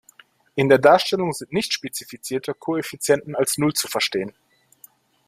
In 0.55 0.67
der 0.67 0.79
Darstellung 0.79 1.31
sind 1.31 1.53
nicht 1.53 1.73
spezifizierte 1.73 2.55
Koeffizienten 2.55 3.35
als 3.35 3.59
Null 3.59 3.73
zu 3.73 3.87
verstehen. 3.87 4.33